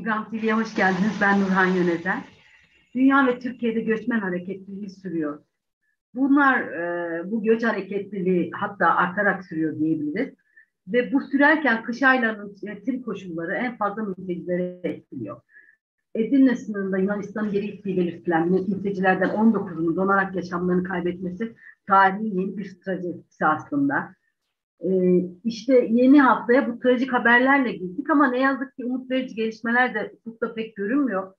[0.00, 1.12] İbrahim TV'ye hoş geldiniz.
[1.20, 2.22] Ben Nurhan Yöneten.
[2.94, 5.42] Dünya ve Türkiye'de göçmen hareketliliği sürüyor.
[6.14, 10.34] Bunlar, e, bu göç hareketliliği hatta artarak sürüyor diyebiliriz.
[10.88, 15.40] Ve bu sürerken kış aylarının yönetim koşulları en fazla mültecileri etkiliyor.
[16.14, 21.54] Edirne sınırında Yunanistan'ın geri ittiği belirtilen mültecilerden 19'unun donarak yaşamlarını kaybetmesi
[21.86, 24.14] tarihi yeni bir trajedi aslında.
[24.84, 29.94] Ee, işte yeni haftaya bu trajik haberlerle girdik ama ne yazık ki umut verici gelişmeler
[29.94, 31.32] de ufukta pek görünmüyor.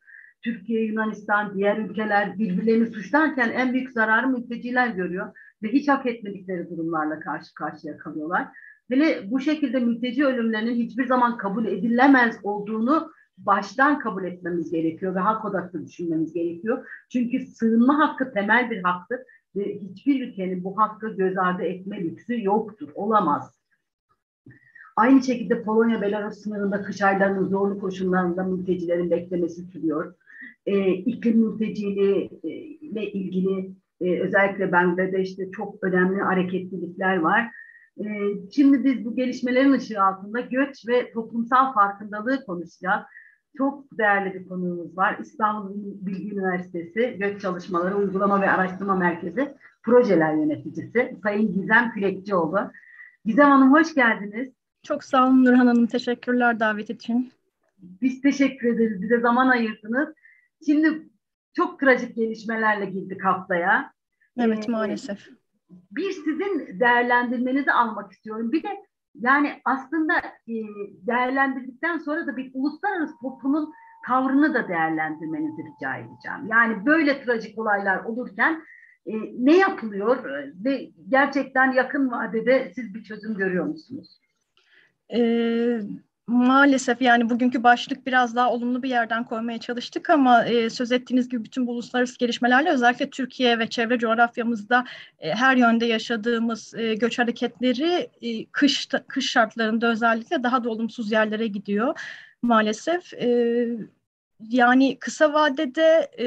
[0.44, 6.70] Türkiye, Yunanistan, diğer ülkeler birbirlerini suçlarken en büyük zararı mülteciler görüyor ve hiç hak etmedikleri
[6.70, 8.48] durumlarla karşı karşıya kalıyorlar.
[8.90, 15.20] Hele bu şekilde mülteci ölümlerinin hiçbir zaman kabul edilemez olduğunu baştan kabul etmemiz gerekiyor ve
[15.20, 16.88] hak odaklı düşünmemiz gerekiyor.
[17.12, 19.20] Çünkü sığınma hakkı temel bir haktır
[19.55, 23.62] ve hiçbir ülkenin bu hakkı göz ardı etme lüksü yoktur, olamaz.
[24.96, 30.14] Aynı şekilde Polonya-Belarus sınırında kış aylarının zorlu koşullarında mültecilerin beklemesi sürüyor.
[30.66, 33.71] E, iklim mülteciliği e, ile ilgili
[34.02, 37.52] e, özellikle Bangladeş'te çok önemli hareketlilikler var.
[37.98, 38.05] E,
[38.52, 43.02] şimdi biz bu gelişmelerin ışığı altında göç ve toplumsal farkındalığı konuşacağız.
[43.57, 45.18] Çok değerli bir konuğumuz var.
[45.21, 52.71] İstanbul Bilgi Üniversitesi Göç Çalışmaları Uygulama ve Araştırma Merkezi Projeler Yöneticisi Sayın Gizem Külekçioğlu.
[53.26, 54.49] Gizem Hanım hoş geldiniz.
[54.84, 55.88] Çok sağ olun Nurhan Hanım.
[55.88, 57.32] Teşekkürler davet için.
[57.77, 59.02] Biz teşekkür ederiz.
[59.02, 60.10] Bize zaman ayırdınız.
[60.65, 61.10] Şimdi
[61.54, 63.93] çok trajik gelişmelerle girdik haftaya.
[64.38, 65.30] Evet ee, maalesef.
[65.91, 68.52] Bir sizin değerlendirmenizi almak istiyorum.
[68.52, 70.17] Bir de yani aslında
[70.47, 70.53] e,
[71.07, 73.73] değerlendirdikten sonra da bir uluslararası toplumun
[74.07, 76.47] tavrını da değerlendirmenizi rica edeceğim.
[76.47, 78.63] Yani böyle trajik olaylar olurken
[79.06, 79.13] e,
[79.45, 80.23] ne yapılıyor
[80.66, 84.22] ve gerçekten yakın vadede siz bir çözüm görüyor musunuz?
[85.13, 85.81] Ee,
[86.31, 91.29] Maalesef yani bugünkü başlık biraz daha olumlu bir yerden koymaya çalıştık ama e, söz ettiğiniz
[91.29, 94.85] gibi bütün bu uluslararası gelişmelerle özellikle Türkiye ve çevre coğrafyamızda
[95.19, 101.12] e, her yönde yaşadığımız e, göç hareketleri e, kış kış şartlarında özellikle daha da olumsuz
[101.12, 102.00] yerlere gidiyor
[102.42, 103.13] maalesef.
[103.13, 103.68] E,
[104.50, 106.25] yani kısa vadede e,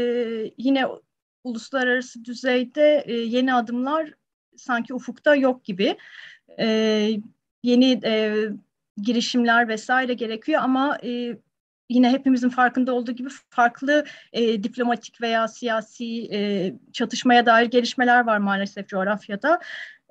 [0.59, 0.86] yine
[1.44, 4.15] uluslararası düzeyde e, yeni adımlar
[4.56, 5.97] sanki ufukta yok gibi.
[6.59, 6.66] E,
[7.62, 8.34] yeni e,
[9.03, 11.37] girişimler vesaire gerekiyor ama e,
[11.88, 18.38] yine hepimizin farkında olduğu gibi farklı e, diplomatik veya siyasi e, çatışmaya dair gelişmeler var
[18.38, 19.60] maalesef coğrafyada.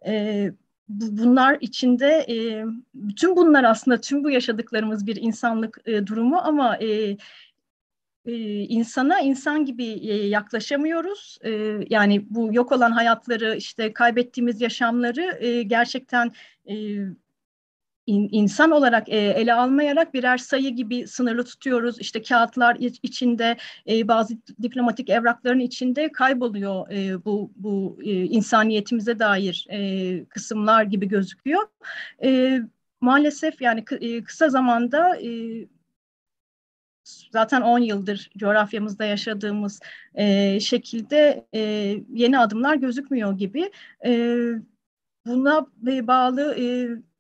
[0.08, 0.52] E,
[0.90, 7.18] bunlar içinde e, bütün bunlar aslında tüm bu yaşadıklarımız bir insanlık e, durumu ama e,
[8.26, 8.34] e,
[8.64, 11.38] insana insan gibi e, yaklaşamıyoruz.
[11.44, 11.52] E,
[11.90, 16.32] yani bu yok olan hayatları işte kaybettiğimiz yaşamları e, gerçekten
[16.70, 16.76] e,
[18.08, 22.00] in, insan olarak e, ele almayarak birer sayı gibi sınırlı tutuyoruz.
[22.00, 23.58] İşte kağıtlar içinde,
[23.90, 31.08] e, bazı diplomatik evrakların içinde kayboluyor e, bu bu e, insaniyetimize dair e, kısımlar gibi
[31.08, 31.64] gözüküyor.
[32.24, 32.60] E,
[33.02, 35.30] maalesef yani e, kısa zamanda e,
[37.32, 39.80] zaten 10 yıldır coğrafyamızda yaşadığımız
[40.16, 41.60] e, şekilde e,
[42.14, 43.72] yeni adımlar gözükmüyor gibi.
[44.06, 44.38] E,
[45.26, 45.66] buna
[46.08, 46.66] bağlı e,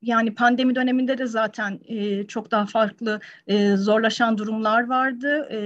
[0.04, 5.48] yani pandemi döneminde de zaten e, çok daha farklı e, zorlaşan durumlar vardı.
[5.52, 5.58] E,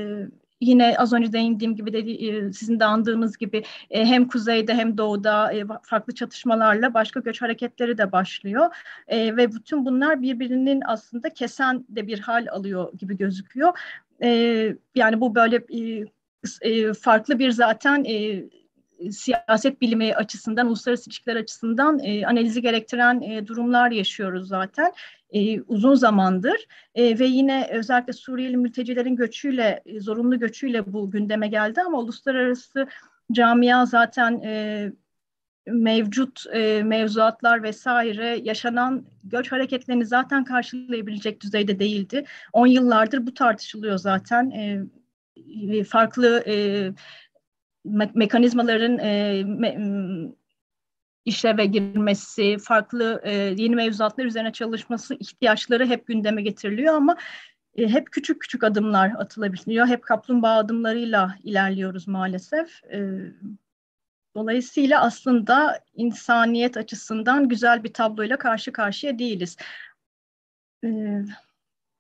[0.62, 4.98] yine az önce değindiğim gibi dedi, e, sizin de andığınız gibi e, hem kuzeyde hem
[4.98, 8.75] doğuda e, farklı çatışmalarla başka göç hareketleri de başlıyor.
[9.12, 13.80] Ve bütün bunlar birbirinin aslında kesen de bir hal alıyor gibi gözüküyor.
[14.96, 15.64] Yani bu böyle
[16.94, 18.04] farklı bir zaten
[19.12, 24.94] siyaset bilimi açısından, uluslararası ilişkiler açısından e, analizi gerektiren e, durumlar yaşıyoruz zaten
[25.30, 31.47] e, uzun zamandır e, ve yine özellikle Suriyeli mültecilerin göçüyle, e, zorunlu göçüyle bu gündeme
[31.47, 32.88] geldi ama uluslararası
[33.31, 34.91] camia zaten e,
[35.68, 42.25] mevcut e, mevzuatlar vesaire yaşanan göç hareketlerini zaten karşılayabilecek düzeyde değildi.
[42.53, 44.50] 10 yıllardır bu tartışılıyor zaten.
[44.50, 44.84] E,
[45.83, 46.89] farklı e,
[47.89, 49.78] me mekanizmaların e, me
[51.25, 57.18] işleve girmesi, farklı e, yeni mevzuatlar üzerine çalışması ihtiyaçları hep gündeme getiriliyor ama
[57.75, 59.88] e, hep küçük küçük adımlar atılabiliyor.
[59.88, 62.84] Hep kaplumbağa adımlarıyla ilerliyoruz maalesef.
[62.84, 63.00] E,
[64.36, 69.57] dolayısıyla aslında insaniyet açısından güzel bir tabloyla karşı karşıya değiliz.
[70.83, 70.90] E,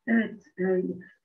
[0.07, 0.63] evet, e,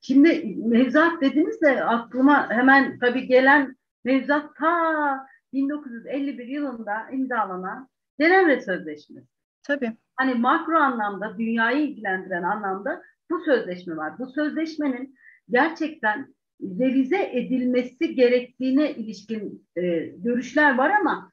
[0.00, 7.88] şimdi mevzuat dediniz de aklıma hemen tabii gelen Mevzuat ta 1951 yılında imzalanan
[8.20, 9.26] Cenevre Sözleşmesi.
[9.62, 9.93] Tabii.
[10.16, 14.19] Hani makro anlamda, dünyayı ilgilendiren anlamda bu sözleşme var.
[14.19, 15.14] Bu sözleşmenin
[15.50, 21.32] gerçekten revize edilmesi gerektiğine ilişkin e, görüşler var ama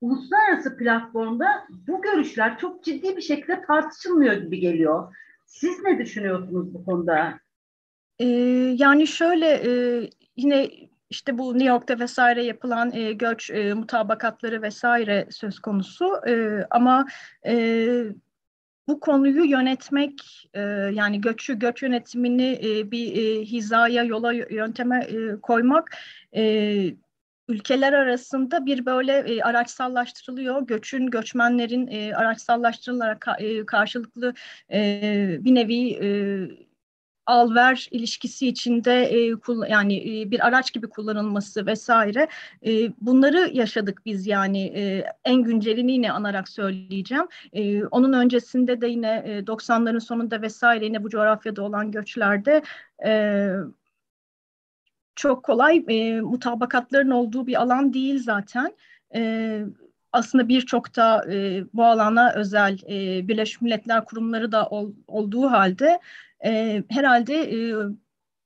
[0.00, 1.46] uluslararası platformda
[1.88, 5.14] bu görüşler çok ciddi bir şekilde tartışılmıyor gibi geliyor.
[5.46, 7.40] Siz ne düşünüyorsunuz bu konuda?
[8.18, 8.26] Ee,
[8.78, 9.70] yani şöyle e,
[10.36, 10.70] yine
[11.10, 17.06] işte bu New York'ta vesaire yapılan e, göç e, mutabakatları vesaire söz konusu e, ama
[17.46, 17.86] e,
[18.88, 20.60] bu konuyu yönetmek e,
[20.92, 25.96] yani göçü göç yönetimini e, bir e, hizaya yola yönteme e, koymak
[26.36, 26.94] e,
[27.48, 30.66] ülkeler arasında bir böyle e, araçsallaştırılıyor.
[30.66, 34.34] Göçün, göçmenlerin e, araçsallaştırılarak ka, e, karşılıklı
[34.72, 36.08] e, bir nevi e,
[37.30, 39.36] al-ver ilişkisi içinde e,
[39.68, 42.28] yani e, bir araç gibi kullanılması vesaire
[42.66, 47.26] e, bunları yaşadık biz yani e, en güncelini yine anarak söyleyeceğim.
[47.52, 52.62] E, onun öncesinde de yine e, 90'ların sonunda vesaire yine bu coğrafyada olan göçlerde
[53.06, 53.50] e,
[55.14, 58.74] çok kolay e, mutabakatların olduğu bir alan değil zaten.
[59.14, 59.62] E,
[60.12, 66.00] aslında birçok da e, bu alana özel e, Birleşmiş Milletler kurumları da ol, olduğu halde
[66.44, 67.74] e, herhalde e,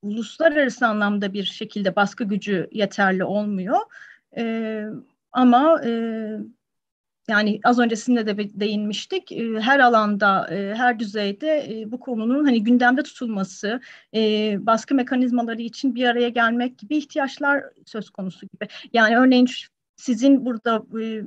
[0.02, 3.78] uluslararası anlamda bir şekilde baskı gücü yeterli olmuyor.
[4.36, 4.84] E,
[5.32, 5.90] ama e,
[7.28, 9.32] yani az öncesinde de değinmiştik.
[9.32, 13.80] E, her alanda, e, her düzeyde e, bu konunun hani gündemde tutulması,
[14.58, 18.68] baskı mekanizmaları için bir araya gelmek gibi ihtiyaçlar söz konusu gibi.
[18.92, 19.48] Yani örneğin
[19.96, 20.82] sizin burada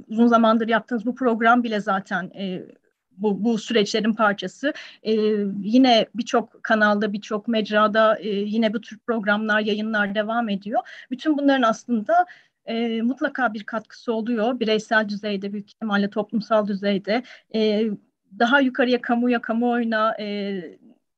[0.08, 2.31] uzun zamandır yaptığınız bu program bile zaten
[3.18, 4.74] bu, bu süreçlerin parçası.
[5.04, 5.12] Ee,
[5.62, 10.81] yine birçok kanalda, birçok mecrada e, yine bu tür programlar, yayınlar devam ediyor.
[11.12, 12.25] Bütün bunların aslında
[12.66, 14.60] e, mutlaka bir katkısı oluyor.
[14.60, 17.24] Bireysel düzeyde, büyük ihtimalle toplumsal düzeyde.
[17.56, 17.84] E,
[18.40, 20.62] daha yukarıya, kamuya, kamuoyuna, e,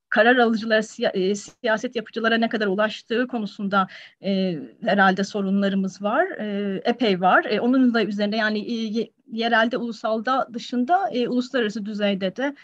[0.10, 3.88] karar alıcılara, siya, e, siyaset yapıcılara ne kadar ulaştığı konusunda
[4.24, 6.26] e, herhalde sorunlarımız var.
[6.26, 7.46] E, epey var.
[7.46, 12.56] E, onun da üzerinde yani e, yerelde, ulusalda dışında e, uluslararası düzeyde de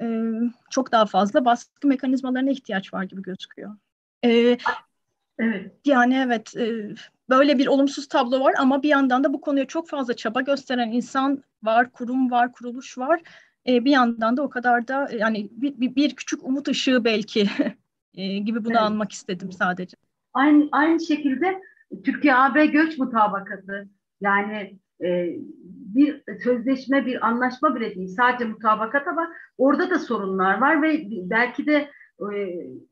[0.00, 0.06] e,
[0.70, 3.76] çok daha fazla baskı mekanizmalarına ihtiyaç var gibi gözüküyor.
[4.24, 4.58] E,
[5.38, 5.72] evet.
[5.84, 6.94] Yani evet e,
[7.28, 10.92] böyle bir olumsuz tablo var ama bir yandan da bu konuya çok fazla çaba gösteren
[10.92, 13.20] insan var, kurum var, kuruluş var.
[13.68, 17.46] E, bir yandan da o kadar da yani bir, bir, bir küçük umut ışığı belki
[18.14, 18.82] e, gibi bunu evet.
[18.82, 19.96] anmak istedim sadece.
[20.34, 21.60] Aynı, aynı şekilde
[22.04, 23.88] Türkiye-AB göç mutabakatı
[24.20, 25.36] yani e,
[25.94, 28.08] bir sözleşme, bir anlaşma bile değil.
[28.08, 32.36] Sadece mutabakat ama orada da sorunlar var ve belki de e,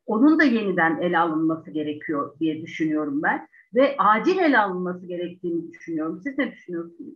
[0.07, 3.49] onun da yeniden ele alınması gerekiyor diye düşünüyorum ben.
[3.75, 6.21] Ve acil ele alınması gerektiğini düşünüyorum.
[6.25, 7.15] Siz ne düşünüyorsunuz?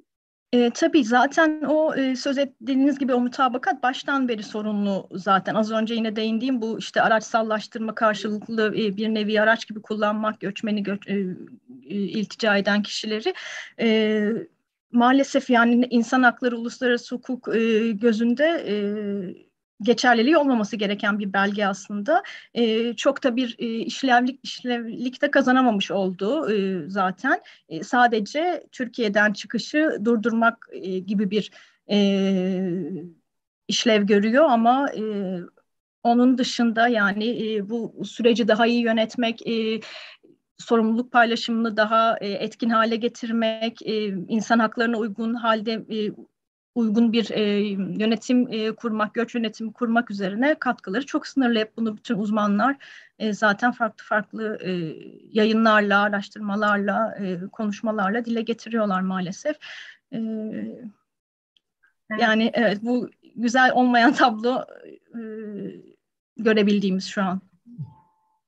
[0.55, 5.55] E, tabii zaten o e, söz ettiğiniz gibi o mutabakat baştan beri sorunlu zaten.
[5.55, 10.83] Az önce yine değindiğim bu işte araçsallaştırma karşılıklı e, bir nevi araç gibi kullanmak göçmeni
[10.83, 11.15] göç, e,
[11.87, 13.35] e, iltica eden kişileri
[13.81, 14.31] e,
[14.93, 18.75] maalesef yani insan hakları uluslararası hukuk e, gözünde e,
[19.85, 22.23] geçerliliği olmaması gereken bir belge aslında.
[22.55, 27.41] E, çok da bir e, işlevlik işlevlikte kazanamamış oldu e, zaten.
[27.69, 31.51] E, sadece Türkiye'den çıkışı durdurmak e, gibi bir
[31.91, 31.99] e,
[33.69, 35.03] işlev görüyor ama e,
[36.03, 39.81] onun dışında yani e, bu süreci daha iyi yönetmek, e,
[40.59, 46.11] sorumluluk paylaşımını daha e, etkin hale getirmek, e, insan haklarına uygun halde e,
[46.75, 47.43] uygun bir e,
[47.99, 51.59] yönetim e, kurmak, göç yönetimi kurmak üzerine katkıları çok sınırlı.
[51.59, 52.77] Hep bunu bütün uzmanlar
[53.19, 54.71] e, zaten farklı farklı e,
[55.31, 59.57] yayınlarla, araştırmalarla, e, konuşmalarla dile getiriyorlar maalesef.
[60.13, 60.19] E,
[62.21, 64.65] yani evet bu güzel olmayan tablo
[65.15, 65.21] e,
[66.37, 67.41] görebildiğimiz şu an.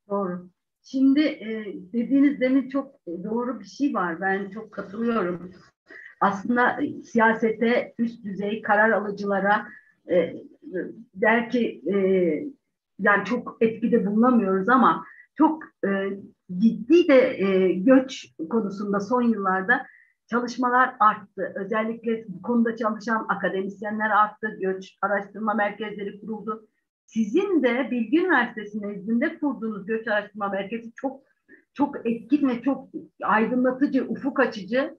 [0.09, 0.51] Doğru.
[0.83, 4.21] Şimdi e, dediğiniz demin çok doğru bir şey var.
[4.21, 5.53] Ben çok katılıyorum.
[6.21, 9.67] Aslında siyasete, üst düzey karar alıcılara
[10.11, 10.35] e,
[11.15, 11.97] belki e,
[12.99, 15.05] yani çok etkide bulunamıyoruz ama
[15.35, 15.89] çok e,
[16.59, 19.87] ciddi de e, göç konusunda son yıllarda
[20.31, 21.53] çalışmalar arttı.
[21.55, 24.57] Özellikle bu konuda çalışan akademisyenler arttı.
[24.61, 26.69] Göç araştırma merkezleri kuruldu.
[27.07, 31.21] Sizin de Bilgi Üniversitesi nezdinde kurduğunuz göç araştırma merkezi çok
[31.75, 32.89] çok etkin ve çok
[33.23, 34.99] aydınlatıcı, ufuk açıcı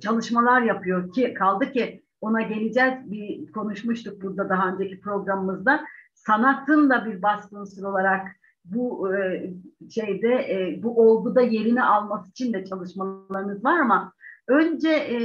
[0.00, 2.94] çalışmalar yapıyor ki kaldı ki ona geleceğiz.
[3.10, 5.84] Bir konuşmuştuk burada daha önceki programımızda.
[6.14, 8.26] Sanatın da bir baskın olarak
[8.64, 9.50] bu e,
[9.90, 14.12] şeyde e, bu olguda yerini alması için de çalışmalarınız var ama
[14.48, 15.18] önce e,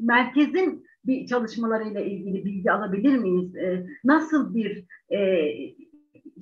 [0.00, 3.56] merkezin bir çalışmalarıyla ilgili bilgi alabilir miyiz?
[3.56, 5.50] E, nasıl bir e,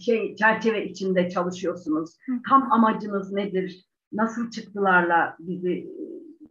[0.00, 2.18] şey çerçeve içinde çalışıyorsunuz?
[2.48, 3.86] Tam amacınız nedir?
[4.12, 5.86] Nasıl çıktılarla bizi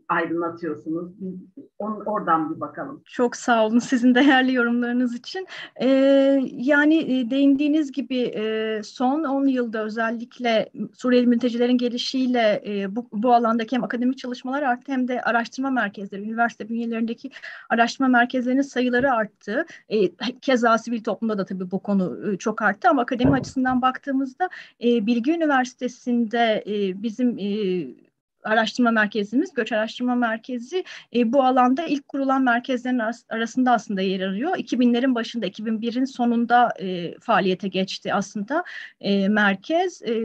[0.09, 1.11] aydınlatıyorsunuz.
[1.79, 3.01] On, oradan bir bakalım.
[3.05, 5.47] Çok sağ olun sizin değerli yorumlarınız için.
[5.81, 5.87] Ee,
[6.51, 13.33] yani e, değindiğiniz gibi e, son 10 yılda özellikle Suriyeli mültecilerin gelişiyle e, bu, bu
[13.33, 17.31] alandaki hem akademik çalışmalar arttı hem de araştırma merkezleri, üniversite bünyelerindeki
[17.69, 19.65] araştırma merkezlerinin sayıları arttı.
[19.89, 24.49] E, keza sivil toplumda da tabii bu konu e, çok arttı ama akademi açısından baktığımızda
[24.83, 27.87] e, Bilgi Üniversitesi'nde e, bizim e,
[28.43, 30.83] araştırma merkezimiz, Göç Araştırma Merkezi
[31.15, 34.55] e, bu alanda ilk kurulan merkezlerin arasında aslında yer arıyor.
[34.57, 38.63] 2000'lerin başında, 2001'in sonunda e, faaliyete geçti aslında
[39.01, 40.01] e, merkez.
[40.01, 40.23] E,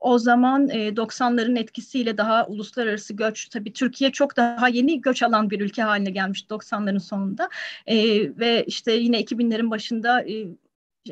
[0.00, 5.50] o zaman e, 90'ların etkisiyle daha uluslararası göç, tabii Türkiye çok daha yeni göç alan
[5.50, 7.48] bir ülke haline gelmiş 90'ların sonunda.
[7.86, 7.96] E,
[8.38, 10.46] ve işte yine 2000'lerin başında e,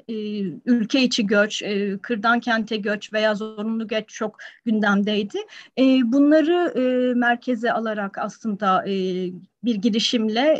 [0.08, 0.14] e,
[0.64, 5.38] ülke içi göç, e, kırdan kente göç veya zorunlu göç çok gündemdeydi.
[5.78, 6.72] E, bunları
[7.16, 8.84] merkeze alarak aslında
[9.64, 10.58] bir girişimle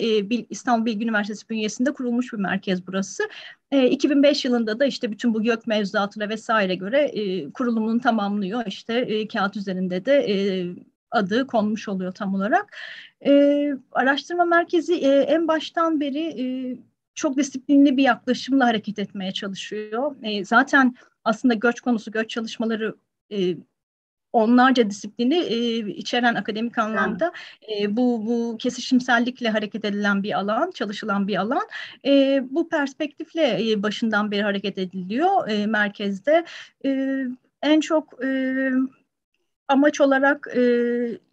[0.50, 3.22] İstanbul Bilgi Üniversitesi bünyesinde kurulmuş bir merkez burası.
[3.70, 8.66] E, 2005 yılında da işte bütün bu gök mevzuatına vesaire göre e, kurulumunu tamamlıyor.
[8.66, 10.26] İşte kağıt üzerinde de
[11.10, 12.76] adı konmuş oluyor tam olarak.
[13.92, 16.80] Araştırma merkezi en baştan beri
[17.14, 20.17] çok disiplinli bir yaklaşımla hareket etmeye çalışıyor.
[20.23, 22.95] E, zaten aslında göç konusu, göç çalışmaları
[23.33, 23.57] e,
[24.33, 27.33] onlarca disiplini e, içeren akademik anlamda
[27.73, 31.69] e, bu bu kesişimsellikle hareket edilen bir alan, çalışılan bir alan.
[32.07, 36.45] E, bu perspektifle e, başından beri hareket ediliyor e, merkezde.
[36.85, 37.21] E,
[37.62, 38.71] en çok e,
[39.69, 40.62] amaç olarak e,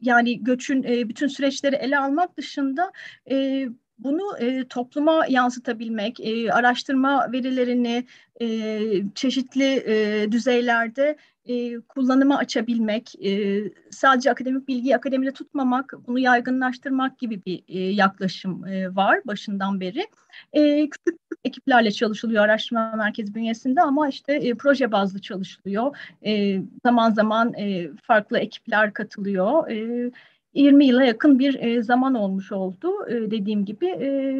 [0.02, 2.92] yani göçün e, bütün süreçleri ele almak dışında
[3.32, 3.68] e,
[4.00, 8.06] bunu e, topluma yansıtabilmek, e, araştırma verilerini
[8.42, 8.80] e,
[9.16, 17.46] çeşitli e, düzeylerde e, kullanıma açabilmek, e, sadece akademik bilgiyi akademide tutmamak, bunu yaygınlaştırmak gibi
[17.46, 20.08] bir e, yaklaşım e, var başından beri.
[20.54, 25.98] E, küçük ekiplerle çalışılıyor araştırma merkezi bünyesinde ama işte e, proje bazlı çalışılıyor.
[26.26, 29.70] E, zaman zaman e, farklı ekipler katılıyor.
[29.70, 30.12] E,
[30.58, 33.86] 20 yıla yakın bir e, zaman olmuş oldu e, dediğim gibi.
[33.86, 34.36] E,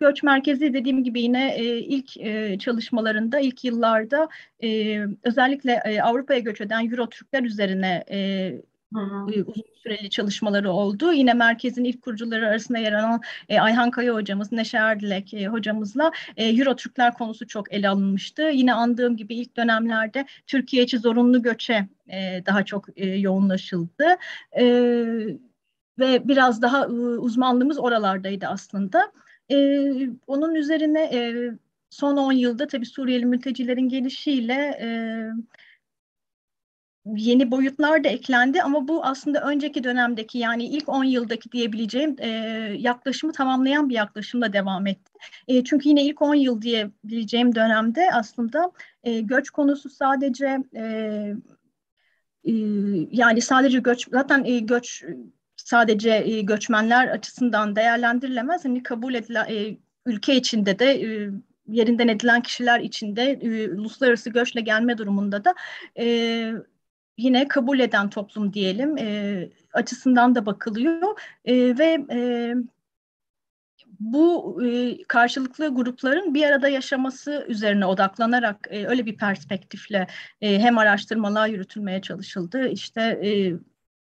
[0.00, 2.08] göç merkezi dediğim gibi yine ilk
[2.60, 4.28] çalışmalarında, ilk yıllarda
[5.22, 8.04] özellikle Avrupa'ya göç eden Euro Türkler üzerine
[8.94, 9.26] Hı hı.
[9.46, 11.12] uzun süreli çalışmaları oldu.
[11.12, 16.12] Yine merkezin ilk kurucuları arasında yer alan e, Ayhan Kaya hocamız, Neşe Erdilek e, hocamızla
[16.36, 18.42] e, Euro Türkler konusu çok ele alınmıştı.
[18.42, 24.04] Yine andığım gibi ilk dönemlerde Türkiye içi zorunlu göçe e, daha çok e, yoğunlaşıldı.
[24.58, 24.64] E,
[25.98, 29.12] ve biraz daha uzmanlığımız oralardaydı aslında.
[29.50, 29.56] E,
[30.26, 31.50] onun üzerine e,
[31.90, 34.88] son 10 yılda tabii Suriyeli mültecilerin gelişiyle e,
[37.06, 42.28] yeni boyutlar da eklendi ama bu aslında önceki dönemdeki yani ilk 10 yıldaki diyebileceğim e,
[42.78, 45.12] yaklaşımı tamamlayan bir yaklaşımla devam etti.
[45.48, 48.72] E, çünkü yine ilk 10 yıl diyebileceğim dönemde aslında
[49.04, 50.84] e, göç konusu sadece e,
[52.44, 52.52] e,
[53.10, 55.04] yani sadece göç zaten e, göç
[55.64, 58.64] sadece e, göçmenler açısından değerlendirilemez.
[58.64, 59.76] Hani kabul edilen e,
[60.06, 61.30] ülke içinde de e,
[61.68, 63.38] yerinden edilen kişiler içinde
[63.76, 65.54] uluslararası göçle gelme durumunda da
[67.18, 68.96] yine kabul eden toplum diyelim
[69.72, 72.06] açısından da bakılıyor ve
[74.02, 80.06] bu e, karşılıklı grupların bir arada yaşaması üzerine odaklanarak e, öyle bir perspektifle
[80.40, 82.68] e, hem araştırmalar yürütülmeye çalışıldı.
[82.68, 83.52] İşte e,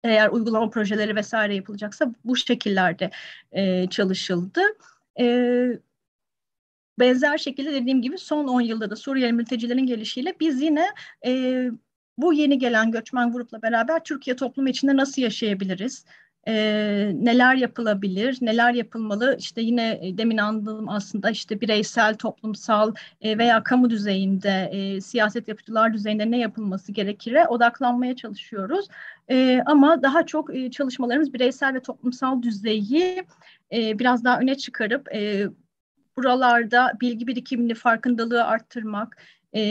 [0.03, 3.11] eğer uygulama projeleri vesaire yapılacaksa bu şekillerde
[3.51, 4.61] e, çalışıldı.
[5.19, 5.25] E,
[6.99, 10.85] benzer şekilde dediğim gibi son 10 yılda da Suriyeli mültecilerin gelişiyle biz yine
[11.25, 11.65] e,
[12.17, 16.05] bu yeni gelen göçmen grupla beraber Türkiye toplumu içinde nasıl yaşayabiliriz?
[16.47, 16.53] E,
[17.13, 19.35] neler yapılabilir, neler yapılmalı?
[19.39, 25.47] İşte yine e, demin andığım aslında işte bireysel, toplumsal e, veya kamu düzeyinde, e, siyaset
[25.47, 28.87] yapıcılar düzeyinde ne yapılması gerekire odaklanmaya çalışıyoruz.
[29.29, 33.23] E, ama daha çok e, çalışmalarımız bireysel ve toplumsal düzeyi
[33.73, 35.47] e, biraz daha öne çıkarıp e,
[36.17, 39.17] buralarda bilgi birikimini, farkındalığı arttırmak,
[39.55, 39.61] e,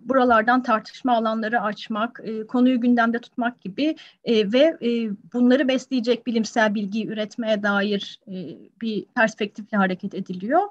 [0.00, 6.74] buralardan tartışma alanları açmak, e, konuyu gündemde tutmak gibi e, ve e, bunları besleyecek bilimsel
[6.74, 8.34] bilgiyi üretmeye dair e,
[8.80, 10.62] bir perspektifle hareket ediliyor.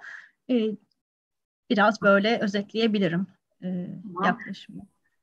[0.50, 0.55] E,
[1.69, 3.27] biraz böyle özetleyebilirim
[3.63, 3.88] e,
[4.25, 4.81] yaklaşımı.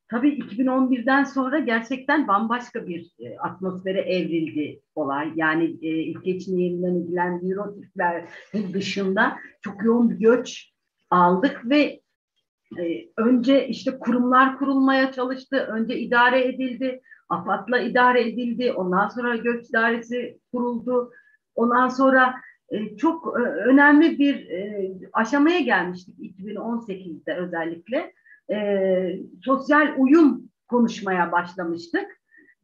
[0.08, 5.32] Tabii 2011'den sonra gerçekten bambaşka bir e, atmosfere evrildi olay.
[5.36, 8.24] Yani e, ilk geçin yerinden edilen Euro Türkler
[8.72, 10.72] dışında çok yoğun bir göç
[11.10, 12.01] aldık ve
[13.16, 20.38] önce işte kurumlar kurulmaya çalıştı, önce idare edildi, AFAD'la idare edildi, ondan sonra göç idaresi
[20.52, 21.12] kuruldu,
[21.54, 22.34] ondan sonra
[22.72, 28.12] e, çok e, önemli bir e, aşamaya gelmiştik 2018'de özellikle.
[29.44, 32.06] Sosyal uyum konuşmaya başlamıştık.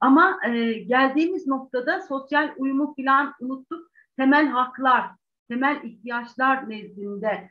[0.01, 0.41] Ama
[0.87, 3.91] geldiğimiz noktada sosyal uyumu falan unuttuk.
[4.17, 5.05] Temel haklar,
[5.49, 7.51] temel ihtiyaçlar nezdinde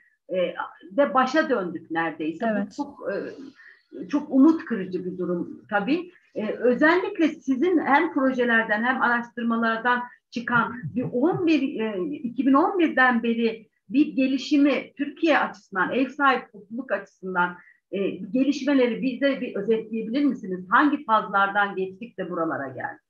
[0.91, 2.45] de başa döndük neredeyse.
[2.51, 2.67] Evet.
[2.67, 6.11] Bu çok e, çok umut kırıcı bir durum tabii.
[6.35, 14.93] E, özellikle sizin hem projelerden hem araştırmalardan çıkan bir 11 e, 2011'den beri bir gelişimi
[14.97, 17.57] Türkiye açısından, ev sahibi topluluk açısından
[17.91, 20.65] e, gelişmeleri bize bir özetleyebilir misiniz?
[20.69, 23.06] Hangi fazlardan geçtik de buralara geldik?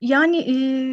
[0.00, 0.36] Yani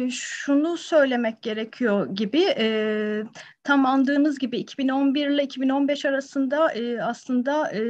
[0.06, 3.22] e, şunu söylemek gerekiyor gibi e,
[3.64, 7.82] tam andığınız gibi 2011 ile 2015 arasında e, aslında e,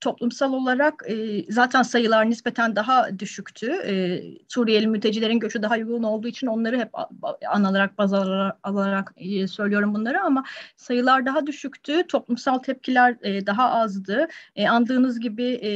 [0.00, 3.72] toplumsal olarak e, zaten sayılar nispeten daha düşüktü.
[3.72, 6.90] E, Suriyeli mültecilerin göçü daha yoğun olduğu için onları hep
[7.48, 8.12] anılarak, baz
[8.62, 10.44] alarak e, söylüyorum bunları ama
[10.76, 12.06] sayılar daha düşüktü.
[12.06, 14.28] Toplumsal tepkiler e, daha azdı.
[14.56, 15.70] E, andığınız gibi e,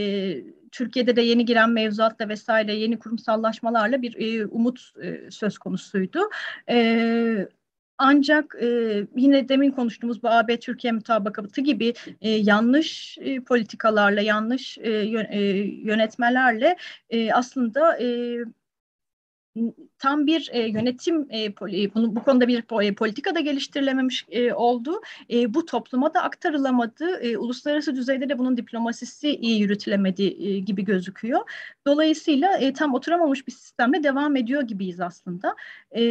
[0.73, 6.21] Türkiye'de de yeni giren mevzuatla vesaire yeni kurumsallaşmalarla bir e, umut e, söz konusuydu.
[6.71, 7.49] E,
[7.99, 8.67] ancak e,
[9.17, 14.91] yine demin konuştuğumuz bu AB Türkiye mütabakatı gibi e, yanlış e, politikalarla, yanlış e,
[15.83, 16.77] yönetmelerle
[17.11, 18.39] e, aslında e,
[19.99, 24.53] tam bir e, yönetim e, poli, bunu, bu konuda bir e, politika da geliştirilememiş e,
[24.53, 25.01] oldu.
[25.31, 27.21] E, bu topluma da aktarılamadı.
[27.21, 31.41] E, uluslararası düzeyde de bunun diplomasisi iyi yürütülemedi e, gibi gözüküyor.
[31.87, 35.57] Dolayısıyla e, tam oturamamış bir sistemle devam ediyor gibiyiz aslında.
[35.91, 36.03] E,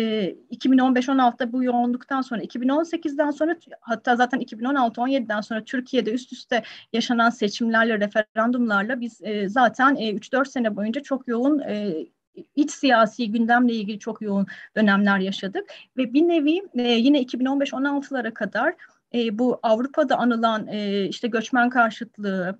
[0.52, 6.64] 2015-16'da bu yoğunluktan sonra 2018'den sonra hatta zaten 2016-17'den sonra Türkiye'de üst üste
[6.94, 12.08] yaşanan seçimlerle, referandumlarla biz e, zaten e, 3-4 sene boyunca çok yoğun e,
[12.56, 15.66] iç siyasi gündemle ilgili çok yoğun dönemler yaşadık
[15.98, 18.76] ve bir nevi e, yine 2015-16'lara kadar
[19.14, 22.60] e, bu Avrupa'da anılan e, işte göçmen karşıtlığı,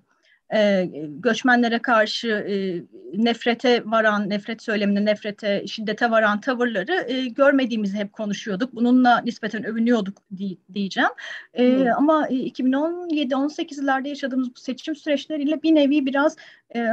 [0.54, 2.82] e, göçmenlere karşı e,
[3.24, 8.74] nefrete varan, nefret söylemine, nefrete, şiddete varan tavırları e, görmediğimizi hep konuşuyorduk.
[8.74, 11.10] Bununla nispeten övünüyorduk diye, diyeceğim.
[11.54, 16.36] E, Ama 2017-18'lerde yaşadığımız bu seçim süreçleriyle bir nevi biraz
[16.74, 16.88] e,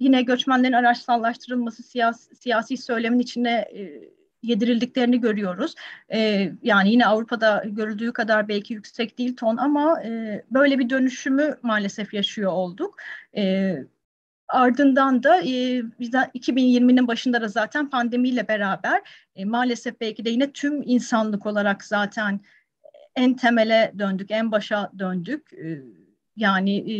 [0.00, 4.10] yine göçmenlerin araçsallaştırılması siyasi, siyasi söylemin içine e,
[4.42, 5.74] yedirildiklerini görüyoruz.
[6.12, 11.58] E, yani yine Avrupa'da görüldüğü kadar belki yüksek değil ton ama e, böyle bir dönüşümü
[11.62, 12.96] maalesef yaşıyor olduk.
[13.36, 13.74] E,
[14.48, 19.00] ardından da e, bizden 2020'nin başında da zaten pandemiyle beraber
[19.36, 22.40] e, maalesef belki de yine tüm insanlık olarak zaten
[23.16, 25.52] en temele döndük, en başa döndük.
[25.52, 25.82] E,
[26.36, 26.96] yani e,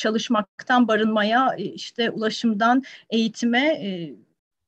[0.00, 4.14] çalışmaktan barınmaya, e, işte ulaşımdan eğitime e,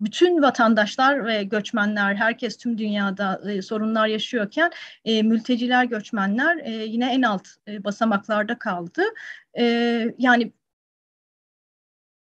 [0.01, 4.71] bütün vatandaşlar ve göçmenler, herkes tüm dünyada e, sorunlar yaşıyorken
[5.05, 7.49] mülteciler, göçmenler yine en alt
[7.85, 9.03] basamaklarda kaldı.
[10.19, 10.53] Yani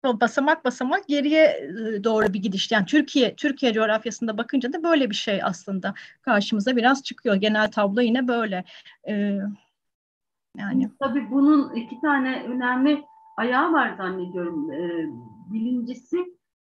[0.04, 1.70] basamak basamak geriye
[2.04, 2.72] doğru bir gidiş.
[2.72, 7.36] Yani Türkiye Türkiye coğrafyasında bakınca da böyle bir şey aslında karşımıza biraz çıkıyor.
[7.36, 8.64] Genel tablo yine böyle.
[9.08, 9.40] Ee,
[10.58, 10.90] yani.
[11.00, 13.04] Tabii bunun iki tane önemli
[13.38, 14.72] ayağı var zannediyorum.
[14.72, 15.10] E,
[15.54, 16.18] birincisi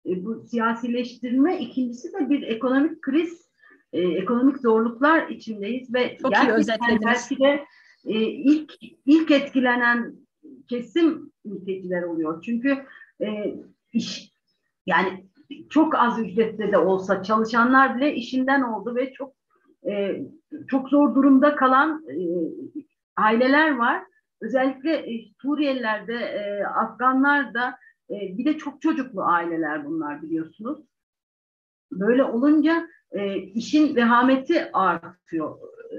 [0.06, 3.50] e, bu siyasileştirme, ikincisi de bir ekonomik kriz,
[3.94, 7.66] e, ekonomik zorluklar içindeyiz ve Çok gerçekten belki de
[8.06, 8.74] e, ilk
[9.06, 10.14] ilk etkilenen
[10.68, 12.42] kesim mülteciler oluyor.
[12.42, 12.86] Çünkü
[13.94, 14.34] iş
[14.86, 15.26] yani
[15.70, 19.34] çok az ücretle de olsa çalışanlar bile işinden oldu ve çok
[19.88, 20.22] e,
[20.68, 22.18] çok zor durumda kalan e,
[23.18, 24.04] aileler var.
[24.42, 27.54] Özellikle e, Suriyelilerde, e, Afganlar
[28.10, 30.80] e, bir de çok çocuklu aileler bunlar biliyorsunuz.
[31.92, 35.58] Böyle olunca e, işin vehameti artıyor
[35.92, 35.98] e,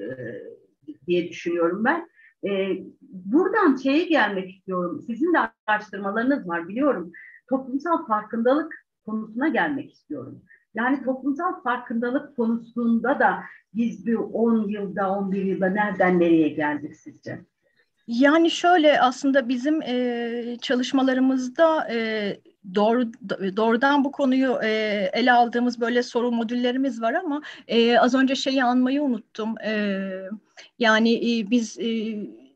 [1.06, 2.08] diye düşünüyorum ben.
[2.44, 5.02] E, buradan şeye gelmek istiyorum.
[5.06, 7.12] Sizin de araştırmalarınız var biliyorum.
[7.48, 10.42] Toplumsal farkındalık konusuna gelmek istiyorum.
[10.74, 13.38] Yani toplumsal farkındalık konusunda da
[13.74, 17.40] biz bir 10 yılda, 11 yılda nereden nereye geldik sizce?
[18.06, 21.96] Yani şöyle aslında bizim e, çalışmalarımızda e,
[22.74, 23.12] doğru
[23.56, 24.68] doğrudan bu konuyu e,
[25.12, 29.58] ele aldığımız böyle soru modüllerimiz var ama e, az önce şeyi anmayı unuttum.
[29.58, 30.00] E,
[30.78, 31.84] yani e, biz e,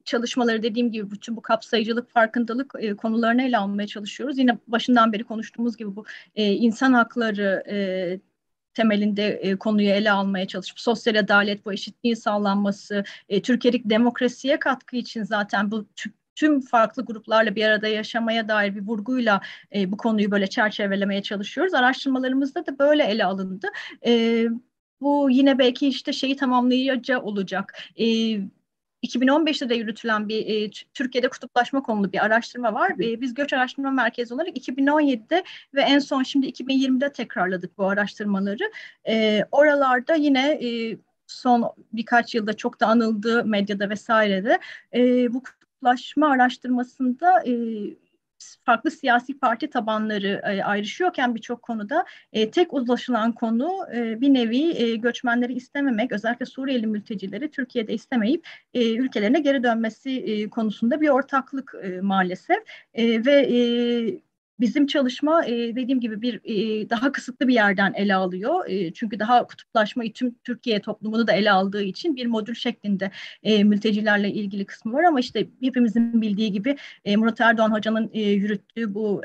[0.08, 4.38] çalışmaları dediğim gibi bütün bu kapsayıcılık, farkındalık e, konularını ele almaya çalışıyoruz.
[4.38, 6.04] Yine başından beri konuştuğumuz gibi bu
[6.36, 7.76] e, insan hakları, e,
[8.74, 14.96] temelinde e, konuyu ele almaya çalışıp sosyal adalet, bu eşitliğin sağlanması, e, Türkiye'deki demokrasiye katkı
[14.96, 15.86] için zaten bu
[16.34, 19.40] tüm farklı gruplarla bir arada yaşamaya dair bir vurguyla
[19.74, 21.74] e, bu konuyu böyle çerçevelemeye çalışıyoruz.
[21.74, 23.68] Araştırmalarımızda da böyle ele alındı.
[24.06, 24.44] E,
[25.00, 27.78] bu yine belki işte şeyi tamamlayıcı olacak.
[28.00, 28.06] E,
[29.02, 32.90] 2015'te de yürütülen bir e, Türkiye'de kutuplaşma konulu bir araştırma var.
[32.90, 38.70] E, biz Göç Araştırma Merkezi olarak 2017'de ve en son şimdi 2020'de tekrarladık bu araştırmaları.
[39.08, 44.58] E, oralarda yine e, son birkaç yılda çok da anıldığı medyada vesairede
[44.94, 47.52] e, bu kutuplaşma araştırmasında e,
[48.64, 55.00] farklı siyasi parti tabanları e, ayrışıyorken birçok konuda e, tek uzlaşılan konu e, bir nevi
[55.00, 62.58] göçmenleri istememek, özellikle Suriyeli mültecileri Türkiye'de istemeyip ülkelerine geri dönmesi konusunda bir ortaklık maalesef.
[62.96, 64.20] Ve
[64.60, 68.64] Bizim çalışma e, dediğim gibi bir e, daha kısıtlı bir yerden ele alıyor.
[68.68, 73.10] E, çünkü daha kutuplaşmayı tüm Türkiye toplumunu da ele aldığı için bir modül şeklinde
[73.44, 75.04] mültecilerle ilgili kısmı var.
[75.04, 76.76] Ama işte hepimizin bildiği gibi
[77.16, 79.22] Murat Erdoğan Hoca'nın e, yürüttüğü bu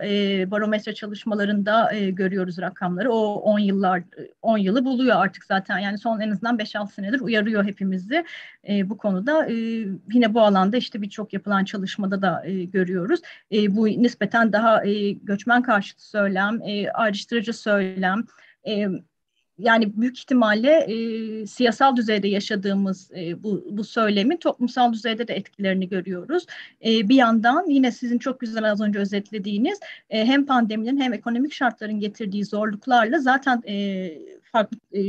[0.51, 3.11] barometre çalışmalarında görüyoruz rakamları.
[3.11, 4.03] O 10 yıllar
[4.41, 5.79] 10 yılı buluyor artık zaten.
[5.79, 8.25] Yani son en azından 5-6 senedir uyarıyor hepimizi
[8.69, 9.45] bu konuda.
[10.13, 13.21] Yine bu alanda işte birçok yapılan çalışmada da görüyoruz.
[13.51, 14.83] Bu nispeten daha
[15.23, 18.23] göçmen karşıtı söylem, e, ayrıştırıcı söylem,
[18.67, 18.87] e,
[19.57, 25.89] yani büyük ihtimalle e, siyasal düzeyde yaşadığımız e, bu, bu söylemin toplumsal düzeyde de etkilerini
[25.89, 26.45] görüyoruz.
[26.85, 31.53] E, bir yandan yine sizin çok güzel az önce özetlediğiniz e, hem pandeminin hem ekonomik
[31.53, 34.09] şartların getirdiği zorluklarla zaten e,
[34.51, 35.01] farklı e,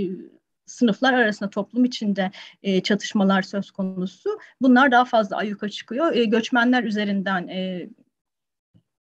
[0.66, 2.31] sınıflar arasında toplum içinde
[2.62, 4.31] e, çatışmalar söz konusu.
[4.61, 6.16] Bunlar daha fazla ayyuka çıkıyor.
[6.16, 7.88] E, göçmenler üzerinden e,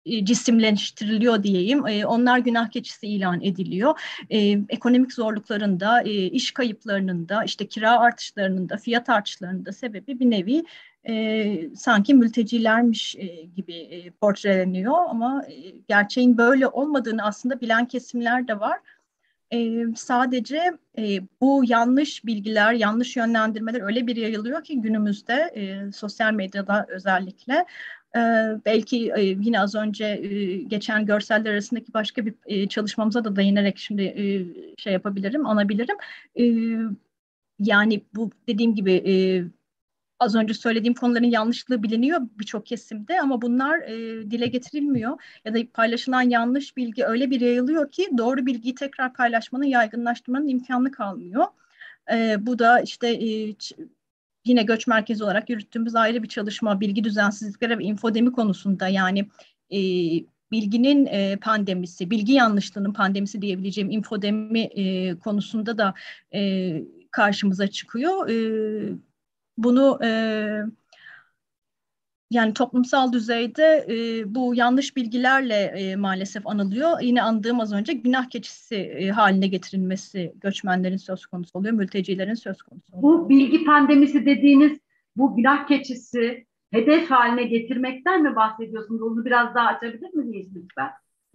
[0.06, 1.88] cisimleştiriliyor diyeyim.
[1.88, 4.00] E, onlar günah keçisi ilan ediliyor.
[4.30, 4.38] E,
[4.70, 10.30] ekonomik zorluklarında, e, iş kayıplarının da, işte kira artışlarının da, fiyat artışlarının da sebebi bir
[10.30, 10.64] nevi
[11.08, 18.48] e, sanki mültecilermiş e, gibi e, portreleniyor ama e, gerçeğin böyle olmadığını aslında bilen kesimler
[18.48, 18.80] de var.
[19.54, 26.34] E, sadece e, bu yanlış bilgiler, yanlış yönlendirmeler öyle bir yayılıyor ki günümüzde e, sosyal
[26.34, 27.66] medyada özellikle
[28.16, 28.20] ee,
[28.66, 33.78] belki e, yine az önce e, geçen görseller arasındaki başka bir e, çalışmamıza da dayanarak
[33.78, 34.24] şimdi e,
[34.78, 35.98] şey yapabilirim, anabilirim.
[36.40, 36.44] E,
[37.60, 39.14] yani bu dediğim gibi e,
[40.24, 45.60] az önce söylediğim konuların yanlışlığı biliniyor birçok kesimde ama bunlar e, dile getirilmiyor ya da
[45.74, 51.46] paylaşılan yanlış bilgi öyle bir yayılıyor ki doğru bilgiyi tekrar paylaşmanın, yaygınlaştırmanın imkanı kalmıyor.
[52.12, 53.56] E, bu da işte e,
[54.46, 59.28] yine göç merkezi olarak yürüttüğümüz ayrı bir çalışma bilgi düzensizlikleri ve infodemi konusunda yani
[59.72, 59.80] e,
[60.52, 65.94] bilginin e, pandemisi, bilgi yanlışlığının pandemisi diyebileceğim infodemi e, konusunda da
[66.34, 68.30] e, karşımıza çıkıyor.
[68.30, 68.36] E,
[69.58, 70.10] bunu e,
[72.32, 73.96] yani toplumsal düzeyde e,
[74.36, 77.02] bu yanlış bilgilerle e, maalesef anılıyor.
[77.02, 82.62] Yine andığım az önce günah keçisi e, haline getirilmesi göçmenlerin söz konusu oluyor, mültecilerin söz
[82.62, 83.04] konusu oluyor.
[83.04, 84.80] Bu bilgi pandemisi dediğiniz
[85.16, 89.02] bu günah keçisi hedef haline getirmekten mi bahsediyorsunuz?
[89.02, 90.90] Onu biraz daha açabilir miyiz lütfen?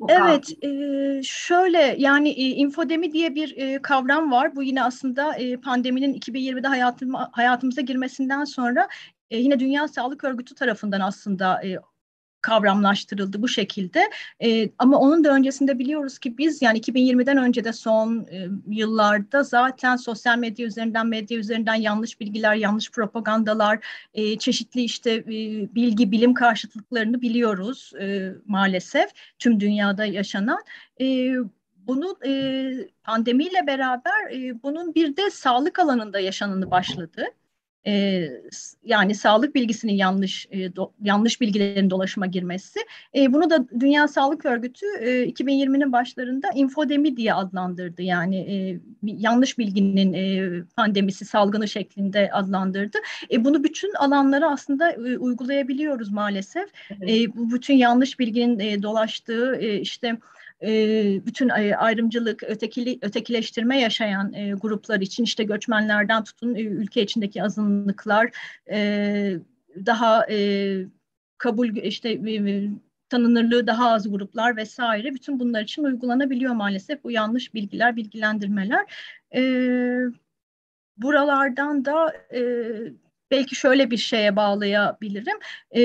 [0.08, 4.56] Evet, e, şöyle yani e, infodemi diye bir e, kavram var.
[4.56, 8.88] Bu yine aslında e, pandeminin 2020'de hayatım, hayatımıza girmesinden sonra
[9.30, 11.78] e, yine Dünya Sağlık Örgütü tarafından aslında e,
[12.40, 14.10] kavramlaştırıldı bu şekilde.
[14.40, 19.42] E, ama onun da öncesinde biliyoruz ki biz yani 2020'den önce de son e, yıllarda
[19.42, 23.78] zaten sosyal medya üzerinden, medya üzerinden yanlış bilgiler, yanlış propagandalar,
[24.14, 25.34] e, çeşitli işte e,
[25.74, 30.58] bilgi, bilim karşıtlıklarını biliyoruz e, maalesef tüm dünyada yaşanan.
[31.00, 31.34] E,
[31.76, 32.72] bunu e,
[33.04, 37.24] pandemiyle beraber e, bunun bir de sağlık alanında yaşananı başladı
[37.88, 38.24] e,
[38.84, 42.80] yani sağlık bilgisinin yanlış e, do, yanlış bilgilerin dolaşıma girmesi.
[43.14, 48.02] E, bunu da Dünya Sağlık Örgütü e, 2020'nin başlarında infodemi diye adlandırdı.
[48.02, 52.98] Yani e, yanlış bilginin e, pandemisi, salgını şeklinde adlandırdı.
[53.30, 56.68] E, bunu bütün alanlara aslında e, uygulayabiliyoruz maalesef.
[56.90, 57.10] Evet.
[57.10, 60.18] E, bu bütün yanlış bilginin e, dolaştığı e, işte
[61.26, 67.42] bütün e, ayrımcılık, ötekili, ötekileştirme yaşayan e, gruplar için işte göçmenlerden tutun e, ülke içindeki
[67.42, 68.30] azınlıklar
[68.70, 69.38] e,
[69.86, 70.38] daha e,
[71.38, 72.70] kabul işte e,
[73.08, 78.86] tanınırlığı daha az gruplar vesaire bütün bunlar için uygulanabiliyor maalesef bu yanlış bilgiler, bilgilendirmeler.
[79.34, 79.42] E,
[80.96, 82.42] buralardan da e,
[83.30, 85.36] belki şöyle bir şeye bağlayabilirim.
[85.70, 85.82] E,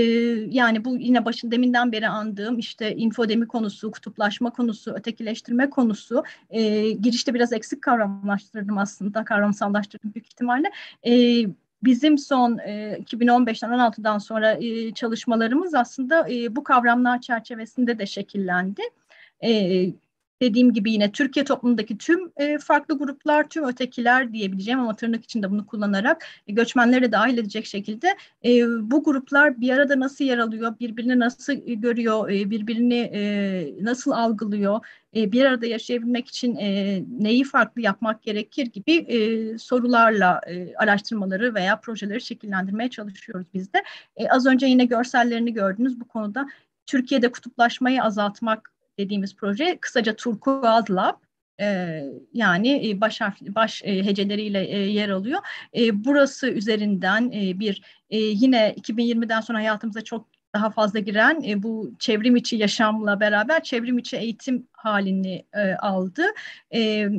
[0.50, 6.92] yani bu yine başın deminden beri andığım işte infodemi konusu, kutuplaşma konusu, ötekileştirme konusu e,
[6.92, 10.72] girişte biraz eksik kavramlaştırdım aslında, kavramsallaştırdım büyük ihtimalle.
[11.08, 11.12] E,
[11.84, 18.82] bizim son e, 2015'ten 16'dan sonra e, çalışmalarımız aslında e, bu kavramlar çerçevesinde de şekillendi.
[19.44, 19.50] E,
[20.41, 25.52] dediğim gibi yine Türkiye toplumundaki tüm e, farklı gruplar, tüm ötekiler diyebileceğim ama tırnak içinde
[25.52, 28.08] bunu kullanarak e, göçmenleri de dahil edecek şekilde
[28.46, 34.12] e, bu gruplar bir arada nasıl yer alıyor, birbirini nasıl görüyor, e, birbirini e, nasıl
[34.12, 34.80] algılıyor,
[35.15, 41.54] e, bir arada yaşayabilmek için e, neyi farklı yapmak gerekir gibi e, sorularla e, araştırmaları
[41.54, 43.84] veya projeleri şekillendirmeye çalışıyoruz biz de.
[44.17, 46.48] E, az önce yine görsellerini gördünüz bu konuda.
[46.86, 51.16] Türkiye'de kutuplaşmayı azaltmak dediğimiz proje kısaca Turkuaz Lab
[51.62, 52.00] e,
[52.34, 55.40] yani e, baş harf, baş e, heceleriyle e, yer alıyor.
[55.78, 61.64] E, burası üzerinden e, bir e, yine 2020'den sonra hayatımıza çok daha fazla giren e,
[61.64, 66.24] bu çevrim içi yaşamla beraber çevrim içi eğitim halini e, aldı.
[66.74, 67.10] E,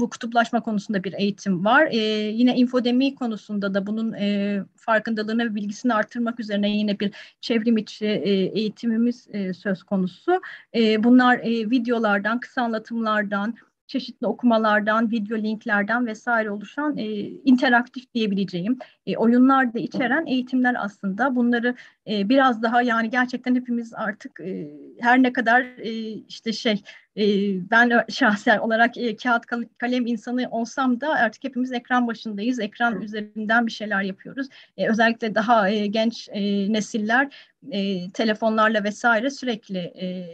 [0.00, 1.88] bu kutuplaşma konusunda bir eğitim var.
[1.90, 1.98] E,
[2.32, 8.06] yine infodemi konusunda da bunun e, farkındalığını ve bilgisini artırmak üzerine yine bir çevrim içi
[8.06, 10.40] e, eğitimimiz e, söz konusu.
[10.74, 13.54] E, bunlar e, videolardan, kısa anlatımlardan,
[13.88, 21.36] çeşitli okumalardan, video linklerden vesaire oluşan e, interaktif diyebileceğim e, oyunlar da içeren eğitimler aslında.
[21.36, 21.74] Bunları
[22.10, 24.70] e, biraz daha yani gerçekten hepimiz artık e,
[25.00, 25.90] her ne kadar e,
[26.28, 26.82] işte şey
[27.16, 27.24] e,
[27.70, 29.46] ben şahsen olarak e, kağıt
[29.78, 32.60] kalem insanı olsam da artık hepimiz ekran başındayız.
[32.60, 34.48] Ekran üzerinden bir şeyler yapıyoruz.
[34.76, 40.26] E, özellikle daha e, genç e, nesiller e, telefonlarla vesaire sürekli e,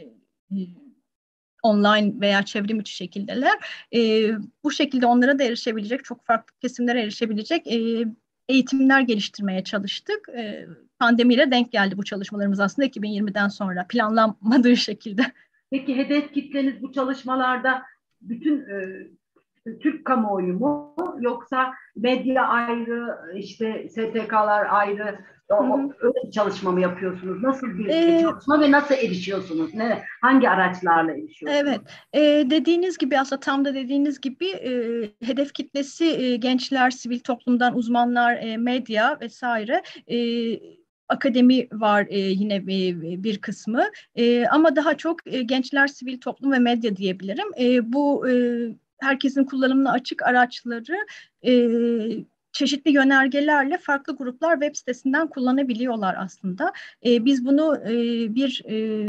[1.64, 3.52] online veya çevrim içi şekildeler.
[3.94, 4.30] E,
[4.64, 8.04] bu şekilde onlara da erişebilecek, çok farklı kesimlere erişebilecek e,
[8.48, 10.28] eğitimler geliştirmeye çalıştık.
[10.28, 10.66] E,
[10.98, 15.22] pandemiyle denk geldi bu çalışmalarımız aslında 2020'den sonra planlanmadığı şekilde.
[15.70, 17.82] Peki hedef kitleniz bu çalışmalarda
[18.20, 19.06] bütün e,
[19.82, 27.42] Türk kamuoyu mu yoksa medya ayrı işte STK'lar ayrı o, öyle bir çalışma mı yapıyorsunuz?
[27.42, 29.74] Nasıl bir ee, çalışma ve nasıl erişiyorsunuz?
[29.74, 31.62] Ne, hangi araçlarla erişiyorsunuz?
[31.62, 31.80] Evet,
[32.12, 34.70] e, dediğiniz gibi aslında tam da dediğiniz gibi e,
[35.26, 39.82] hedef kitlesi e, gençler, sivil toplumdan uzmanlar, e, medya vesaire.
[40.10, 40.18] E,
[41.08, 46.52] akademi var e, yine e, bir kısmı e, ama daha çok e, gençler, sivil toplum
[46.52, 47.48] ve medya diyebilirim.
[47.60, 48.34] E, bu e,
[49.04, 51.06] herkesin kullanımına açık araçları
[51.46, 51.52] e,
[52.52, 56.72] çeşitli yönergelerle farklı gruplar web sitesinden kullanabiliyorlar aslında.
[57.06, 57.94] E, biz bunu e,
[58.34, 59.06] bir e,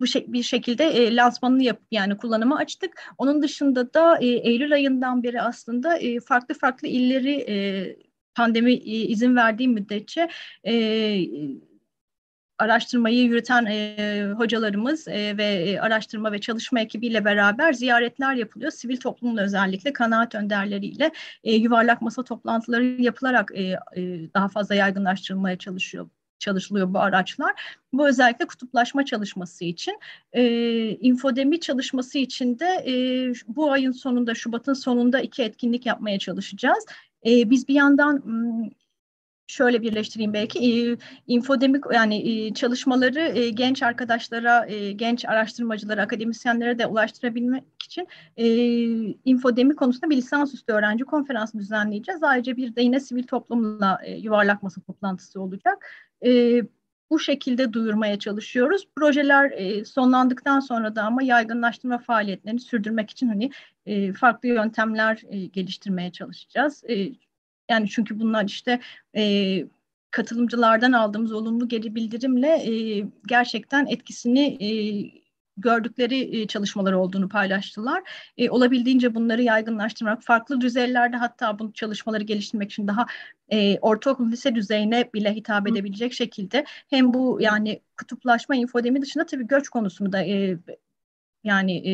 [0.00, 3.02] bu şey, bir şekilde e, lansmanını yapıp yani kullanıma açtık.
[3.18, 7.56] Onun dışında da e, Eylül ayından beri aslında e, farklı farklı illeri e,
[8.34, 10.28] pandemi e, izin verdiği müddetçe
[10.64, 10.74] e,
[12.60, 18.70] araştırmayı yürüten e, hocalarımız e, ve e, araştırma ve çalışma ekibiyle beraber ziyaretler yapılıyor.
[18.70, 21.10] Sivil toplumla özellikle kanaat önderleriyle
[21.44, 23.78] e, yuvarlak masa toplantıları yapılarak e, e,
[24.34, 26.08] daha fazla yaygınlaştırılmaya çalışıyor
[26.40, 27.52] çalışılıyor bu araçlar.
[27.92, 29.98] Bu özellikle kutuplaşma çalışması için.
[30.32, 30.42] E,
[30.90, 32.92] infodemi çalışması için de e,
[33.48, 36.86] bu ayın sonunda, Şubat'ın sonunda iki etkinlik yapmaya çalışacağız.
[37.26, 38.22] E, biz bir yandan
[39.50, 46.78] şöyle birleştireyim belki e, infodemik yani e, çalışmaları e, genç arkadaşlara, e, genç araştırmacılara, akademisyenlere
[46.78, 48.46] de ulaştırabilmek için e,
[49.24, 52.22] infodemik konusunda bir lisansüstü öğrenci konferansı düzenleyeceğiz.
[52.22, 55.86] Ayrıca bir de yine sivil toplumla e, yuvarlak masa toplantısı olacak.
[56.26, 56.62] E,
[57.10, 58.88] bu şekilde duyurmaya çalışıyoruz.
[58.96, 63.50] Projeler e, sonlandıktan sonra da ama yaygınlaştırma faaliyetlerini sürdürmek için hani
[63.86, 66.84] e, farklı yöntemler e, geliştirmeye çalışacağız.
[66.88, 67.12] E,
[67.70, 68.80] yani çünkü bunlar işte
[69.16, 69.64] e,
[70.10, 74.70] katılımcılardan aldığımız olumlu geri bildirimle e, gerçekten etkisini e,
[75.56, 78.02] gördükleri e, çalışmalar olduğunu paylaştılar.
[78.38, 83.06] E, olabildiğince bunları yaygınlaştırmak, farklı düzeylerde hatta bu çalışmaları geliştirmek için daha
[83.48, 89.46] e, ortaokul lise düzeyine bile hitap edebilecek şekilde hem bu yani kutuplaşma infodemi dışında tabii
[89.46, 90.58] göç konusunu da e,
[91.44, 91.92] yani e,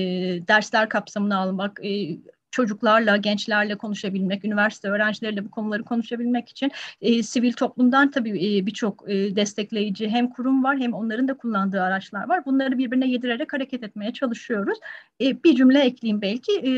[0.48, 2.18] dersler kapsamına almak, e,
[2.56, 9.10] çocuklarla, gençlerle konuşabilmek, üniversite öğrencileriyle bu konuları konuşabilmek için e, sivil toplumdan tabii e, birçok
[9.10, 12.44] e, destekleyici hem kurum var hem onların da kullandığı araçlar var.
[12.44, 14.78] Bunları birbirine yedirerek hareket etmeye çalışıyoruz.
[15.20, 16.52] E, bir cümle ekleyeyim belki.
[16.52, 16.70] E,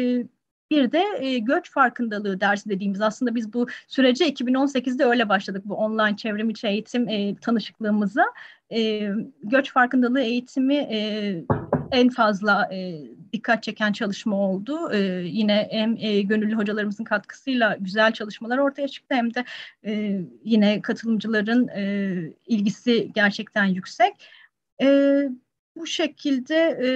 [0.71, 5.75] bir de e, göç farkındalığı dersi dediğimiz aslında biz bu sürece 2018'de öyle başladık bu
[5.75, 8.25] online çevrim içi eğitim e, tanışıklığımıza.
[8.73, 9.11] E,
[9.43, 10.99] göç farkındalığı eğitimi e,
[11.91, 13.01] en fazla e,
[13.33, 14.93] dikkat çeken çalışma oldu.
[14.93, 19.45] E, yine hem e, gönüllü hocalarımızın katkısıyla güzel çalışmalar ortaya çıktı hem de
[19.87, 22.15] e, yine katılımcıların e,
[22.47, 24.13] ilgisi gerçekten yüksek.
[24.83, 24.87] E,
[25.77, 26.89] bu şekilde e,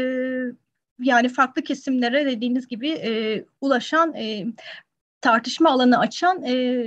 [0.99, 4.47] yani farklı kesimlere dediğiniz gibi e, ulaşan, e,
[5.21, 6.87] tartışma alanı açan e,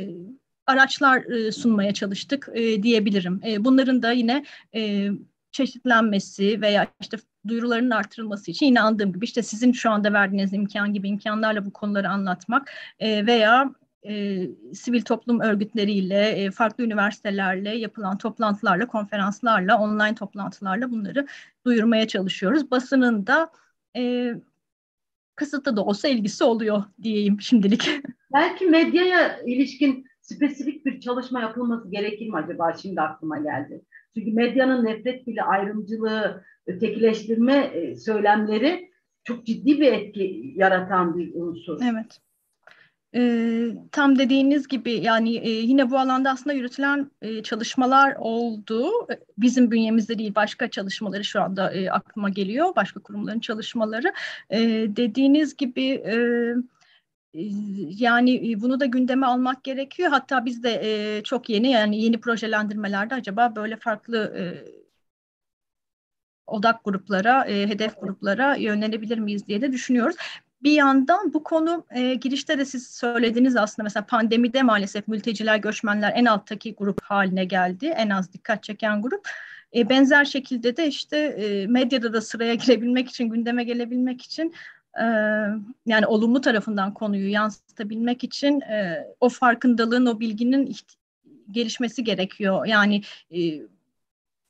[0.68, 3.42] araçlar e, sunmaya çalıştık e, diyebilirim.
[3.48, 5.10] E, bunların da yine e,
[5.52, 10.94] çeşitlenmesi veya işte duyuruların artırılması için yine andığım gibi işte sizin şu anda verdiğiniz imkan
[10.94, 13.72] gibi imkanlarla bu konuları anlatmak e, veya
[14.08, 21.28] e, sivil toplum örgütleriyle, e, farklı üniversitelerle yapılan toplantılarla, konferanslarla, online toplantılarla bunları
[21.66, 22.72] duyurmaya çalışıyoruz.
[22.72, 23.52] Basının da
[23.98, 24.34] e,
[25.36, 27.90] kısıtlı da olsa ilgisi oluyor diyeyim şimdilik.
[28.34, 32.74] Belki medyaya ilişkin spesifik bir çalışma yapılması gerekir mi acaba?
[32.74, 33.82] Şimdi aklıma geldi.
[34.18, 38.90] Çünkü medyanın nefret bile ayrımcılığı, ötekileştirme e, söylemleri
[39.24, 41.82] çok ciddi bir etki yaratan bir unsur.
[41.84, 42.20] Evet.
[43.16, 43.22] E,
[43.92, 48.92] tam dediğiniz gibi yani e, yine bu alanda aslında yürütülen e, çalışmalar oldu.
[49.38, 52.76] Bizim bünyemizde değil başka çalışmaları şu anda e, aklıma geliyor.
[52.76, 54.14] Başka kurumların çalışmaları.
[54.50, 54.60] E,
[54.96, 56.16] dediğiniz gibi e,
[57.90, 60.10] yani bunu da gündeme almak gerekiyor.
[60.10, 64.44] Hatta biz de e, çok yeni yani yeni projelendirmelerde acaba böyle farklı e,
[66.48, 70.16] odak gruplara, e, hedef gruplara yönelebilir miyiz diye de düşünüyoruz.
[70.64, 76.14] Bir yandan bu konu e, girişte de siz söylediniz aslında mesela pandemide maalesef mülteciler, göçmenler
[76.16, 77.86] en alttaki grup haline geldi.
[77.86, 79.30] En az dikkat çeken grup.
[79.76, 84.54] E, benzer şekilde de işte e, medyada da sıraya girebilmek için, gündeme gelebilmek için
[84.85, 84.85] e,
[85.86, 90.76] yani olumlu tarafından konuyu yansıtabilmek için e, o farkındalığın, o bilginin
[91.52, 92.66] gelişmesi gerekiyor.
[92.66, 93.62] Yani e,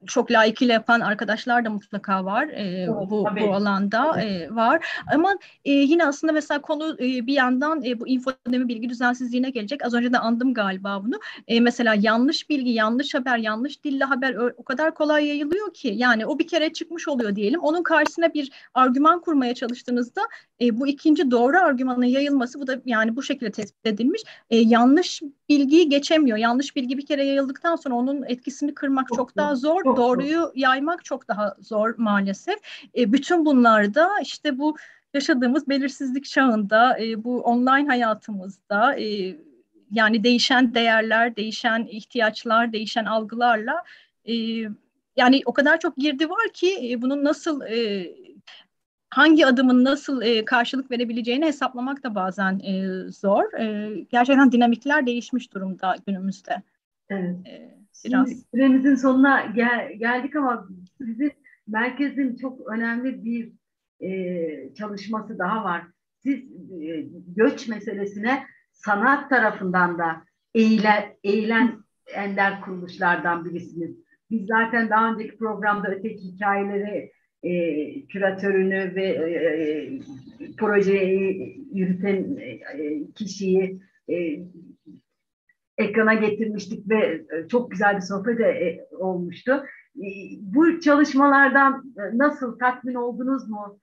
[0.07, 4.85] çok layıkıyla yapan arkadaşlar da mutlaka var e, evet, bu, bu alanda e, var.
[5.13, 9.85] Ama e, yine aslında mesela konu e, bir yandan e, bu infodemi bilgi düzensizliğine gelecek.
[9.85, 11.19] Az önce de andım galiba bunu.
[11.47, 16.25] E, mesela yanlış bilgi, yanlış haber, yanlış dille haber o kadar kolay yayılıyor ki yani
[16.25, 17.59] o bir kere çıkmış oluyor diyelim.
[17.59, 20.21] Onun karşısına bir argüman kurmaya çalıştığınızda
[20.61, 24.21] e, bu ikinci doğru argümanın yayılması bu da yani bu şekilde tespit edilmiş.
[24.49, 26.37] E, yanlış bilgiyi geçemiyor.
[26.37, 29.83] Yanlış bilgi bir kere yayıldıktan sonra onun etkisini kırmak çok, çok daha zor.
[29.83, 30.51] Çok Doğruyu zor.
[30.55, 32.59] yaymak çok daha zor maalesef.
[32.97, 34.75] E, bütün bunlarda işte bu
[35.13, 39.35] yaşadığımız belirsizlik çağında, e, bu online hayatımızda e,
[39.91, 43.83] yani değişen değerler, değişen ihtiyaçlar, değişen algılarla
[44.25, 44.33] e,
[45.15, 48.07] yani o kadar çok girdi var ki e, bunun nasıl e,
[49.09, 53.59] hangi adımın nasıl e, karşılık verebileceğini hesaplamak da bazen e, zor.
[53.59, 56.61] E, gerçekten dinamikler değişmiş durumda günümüzde.
[57.09, 57.35] Evet.
[57.47, 57.74] E,
[58.05, 58.29] biraz.
[58.51, 61.31] Süremizin sonuna gel, geldik ama sizin
[61.67, 63.51] merkezin çok önemli bir
[63.99, 65.83] e, çalışması daha var.
[66.23, 66.39] Siz
[66.81, 71.71] e, göç meselesine sanat tarafından da eğilen, eğilen
[72.15, 73.95] ender kuruluşlardan birisiniz.
[74.31, 77.11] Biz zaten daha önceki programda öteki hikayeleri
[77.43, 79.99] e, küratörünü ve e, e,
[80.57, 84.39] projeyi yürüten e, kişiyi e,
[85.77, 89.51] ekrana getirmiştik ve e, çok güzel bir sohbet e, olmuştu.
[89.97, 90.07] E,
[90.41, 93.79] bu çalışmalardan nasıl tatmin oldunuz mu?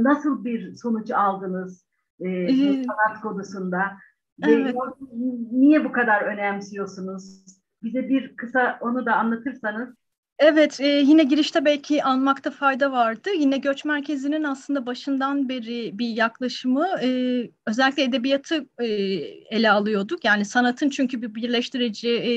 [0.00, 1.86] Nasıl bir sonuç aldınız
[2.20, 3.82] e, bu sanat konusunda?
[4.42, 4.74] Evet.
[4.74, 4.78] Ve
[5.52, 7.44] niye bu kadar önemsiyorsunuz?
[7.82, 9.94] Bize bir kısa onu da anlatırsanız
[10.40, 13.30] Evet, e, yine girişte belki anmakta fayda vardı.
[13.38, 17.08] Yine göç merkezinin aslında başından beri bir yaklaşımı, e,
[17.66, 18.84] özellikle edebiyatı e,
[19.56, 20.24] ele alıyorduk.
[20.24, 22.32] Yani sanatın çünkü bir birleştirici, e,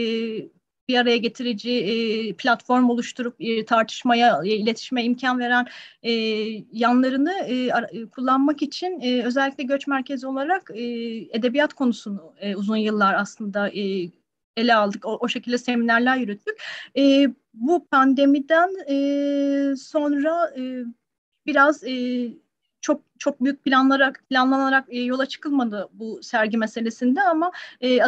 [0.88, 5.66] bir araya getirici e, platform oluşturup e, tartışmaya, e, iletişime imkan veren
[6.04, 6.12] e,
[6.72, 7.70] yanlarını e,
[8.12, 10.82] kullanmak için e, özellikle göç merkezi olarak e,
[11.38, 14.10] edebiyat konusunu e, uzun yıllar aslında e,
[14.58, 15.06] ele aldık.
[15.06, 16.64] O, o şekilde seminerler yürüttük.
[16.98, 20.84] E, bu pandemiden e, sonra e,
[21.46, 22.28] biraz e,
[22.82, 28.00] çok çok büyük planlara planlanarak e, yola çıkılmadı bu sergi meselesinde ama e,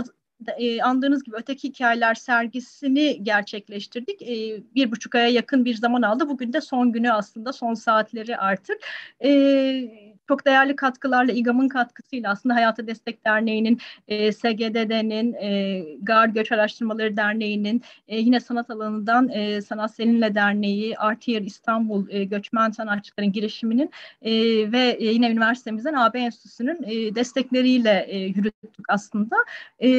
[0.58, 4.22] e, andığınız gibi öteki hikayeler sergisini gerçekleştirdik.
[4.22, 6.30] E, bir buçuk aya yakın bir zaman aldı.
[6.30, 8.78] Bugün de son günü aslında son saatleri artık.
[9.24, 16.52] E, çok değerli katkılarla İGAM'ın katkısıyla aslında Hayata Destek Derneği'nin, e, SGDD'nin, e, GAR Göç
[16.52, 23.32] Araştırmaları Derneği'nin, e, yine sanat alanından e, Sanat Seninle Derneği, Artiyer İstanbul e, Göçmen Sanatçıların
[23.32, 23.92] girişiminin
[24.22, 24.32] e,
[24.72, 29.36] ve e, yine üniversitemizden AB Enstitüsü'nün e, destekleriyle e, yürüttük aslında.
[29.80, 29.90] E,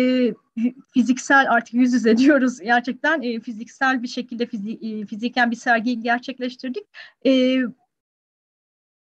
[0.95, 6.03] fiziksel artık yüz yüze diyoruz gerçekten e, fiziksel bir şekilde fizi, e, fiziken bir sergiyi
[6.03, 6.85] gerçekleştirdik.
[7.27, 7.59] E,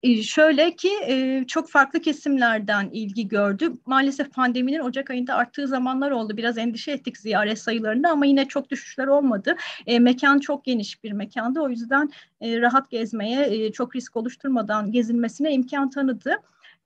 [0.02, 3.72] e, şöyle ki e, çok farklı kesimlerden ilgi gördü.
[3.86, 6.36] Maalesef pandeminin Ocak ayında arttığı zamanlar oldu.
[6.36, 9.56] Biraz endişe ettik ziyaret sayılarında ama yine çok düşüşler olmadı.
[9.86, 11.60] E, mekan çok geniş bir mekandı.
[11.60, 12.10] O yüzden
[12.42, 16.36] rahat gezmeye, çok risk oluşturmadan gezilmesine imkan tanıdı.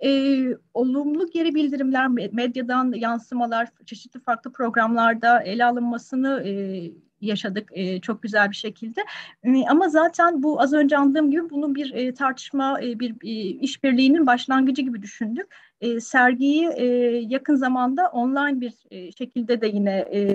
[0.05, 0.43] E,
[0.75, 6.53] olumlu geri bildirimler, medyadan yansımalar, çeşitli farklı programlarda ele alınmasını e,
[7.21, 9.01] yaşadık e, çok güzel bir şekilde.
[9.45, 13.31] E, ama zaten bu az önce andığım gibi bunun bir e, tartışma, e, bir e,
[13.41, 15.47] işbirliğinin başlangıcı gibi düşündük.
[15.81, 16.87] E, sergiyi e,
[17.29, 20.35] yakın zamanda online bir e, şekilde de yine e,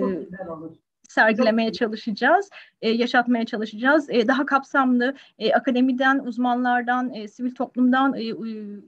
[1.14, 2.50] sergilemeye çalışacağız,
[2.82, 4.10] e, yaşatmaya çalışacağız.
[4.10, 8.24] E, daha kapsamlı e, akademiden, uzmanlardan, e, sivil toplumdan e,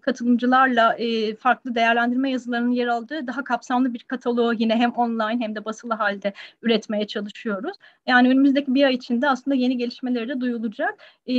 [0.01, 5.55] katılımcılarla e, farklı değerlendirme yazılarının yer aldığı daha kapsamlı bir kataloğu yine hem online hem
[5.55, 7.77] de basılı halde üretmeye çalışıyoruz.
[8.07, 10.95] Yani önümüzdeki bir ay içinde aslında yeni gelişmeleri de duyulacak.
[11.29, 11.33] E,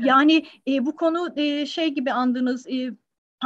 [0.00, 2.90] yani e, bu konu e, şey gibi andığınız e,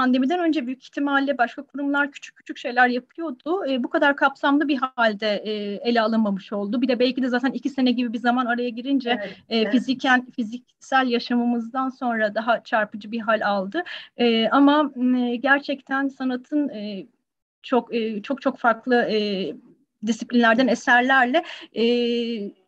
[0.01, 3.67] pandemiden önce büyük ihtimalle başka kurumlar küçük küçük şeyler yapıyordu.
[3.71, 5.53] E, bu kadar kapsamlı bir halde e,
[5.89, 6.83] ele alınmamış oldu.
[6.83, 9.73] Bir de belki de zaten iki sene gibi bir zaman araya girince evet, e, evet.
[9.73, 13.85] fiziken fiziksel yaşamımızdan sonra daha çarpıcı bir hal aldı.
[14.17, 17.07] E, ama e, gerçekten sanatın e,
[17.63, 19.53] çok e, çok çok farklı e,
[20.07, 21.45] disiplinlerden eserlerle
[21.77, 21.85] e,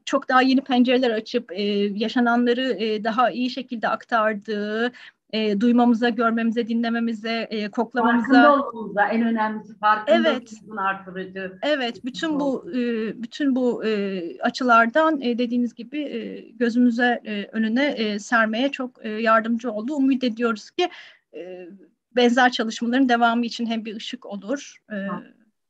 [0.04, 1.62] çok daha yeni pencereler açıp e,
[1.94, 4.92] yaşananları e, daha iyi şekilde aktardığı,
[5.32, 8.26] e, duymamıza, görmemize, dinlememize, e, koklamamıza.
[8.26, 10.52] Farkında olmamıza en önemlisi farkında evet.
[10.78, 11.58] artırıcı.
[11.62, 12.82] Evet, bütün bu e,
[13.22, 19.08] bütün bu e, açılardan e, dediğiniz gibi e, gözümüze e, önüne e, sermeye çok e,
[19.08, 19.94] yardımcı oldu.
[19.94, 20.90] Umut ediyoruz ki
[21.34, 21.68] e,
[22.16, 24.96] benzer çalışmaların devamı için hem bir ışık olur e,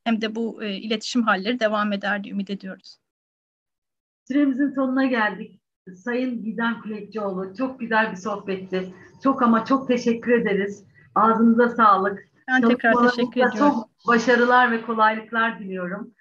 [0.05, 2.99] hem de bu e, iletişim halleri devam eder diye ümit ediyoruz.
[4.29, 5.62] Süremizin sonuna geldik.
[5.91, 8.95] Sayın Giden Kulekçioğlu çok güzel bir sohbetti.
[9.23, 10.87] Çok ama çok teşekkür ederiz.
[11.15, 12.29] Ağzınıza sağlık.
[12.49, 13.59] Ben tekrar teşekkür ediyorum.
[13.59, 16.15] Çok başarılar ve kolaylıklar diliyorum.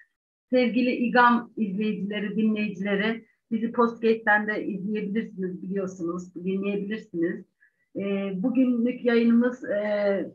[0.50, 7.44] Sevgili İGAM izleyicileri, dinleyicileri, bizi Postgate'den de izleyebilirsiniz biliyorsunuz, dinleyebilirsiniz.
[7.96, 10.32] E, bugünlük yayınımız e,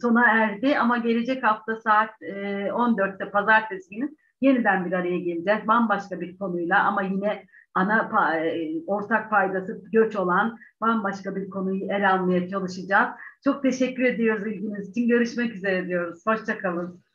[0.00, 2.32] sona erdi ama gelecek hafta saat e,
[2.68, 5.66] 14'te pazartesi günü yeniden bir araya geleceğiz.
[5.68, 7.44] Bambaşka bir konuyla ama yine
[7.74, 13.08] ana e, ortak paydası göç olan bambaşka bir konuyu ele almaya çalışacağız.
[13.44, 15.08] Çok teşekkür ediyoruz ilginiz için.
[15.08, 16.26] Görüşmek üzere diyoruz.
[16.26, 17.07] Hoşçakalın.